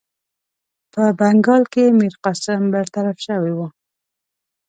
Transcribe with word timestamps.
په 0.93 1.03
بنګال 1.19 1.63
کې 1.73 1.83
میرقاسم 1.99 2.61
برطرف 2.73 3.17
شوی 3.27 3.51
وو. 3.55 3.67